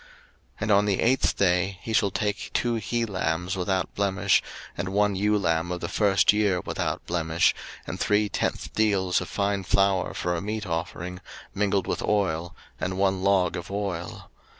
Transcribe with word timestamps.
03:014:010 0.01 0.09
And 0.61 0.71
on 0.71 0.85
the 0.85 0.99
eighth 0.99 1.35
day 1.37 1.77
he 1.83 1.93
shall 1.93 2.09
take 2.09 2.49
two 2.55 2.73
he 2.73 3.05
lambs 3.05 3.55
without 3.55 3.93
blemish, 3.93 4.41
and 4.75 4.89
one 4.89 5.15
ewe 5.15 5.37
lamb 5.37 5.71
of 5.71 5.79
the 5.79 5.87
first 5.87 6.33
year 6.33 6.59
without 6.61 7.05
blemish, 7.05 7.53
and 7.85 7.99
three 7.99 8.27
tenth 8.27 8.73
deals 8.73 9.21
of 9.21 9.29
fine 9.29 9.61
flour 9.63 10.15
for 10.15 10.33
a 10.33 10.41
meat 10.41 10.65
offering, 10.65 11.21
mingled 11.53 11.85
with 11.85 12.01
oil, 12.01 12.55
and 12.79 12.97
one 12.97 13.21
log 13.21 13.55
of 13.55 13.69
oil. 13.69 14.31